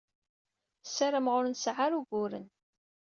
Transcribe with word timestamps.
Ssarameɣ 0.83 1.35
ur 1.39 1.45
nseɛɛu 1.49 1.85
ara 1.85 1.95
uguren. 1.99 2.47